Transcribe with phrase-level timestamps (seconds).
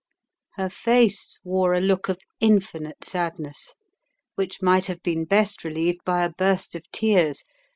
[0.55, 3.75] Her face wore a look of infinite sadness,
[4.33, 7.43] which might have been best relieved by a burst of tears.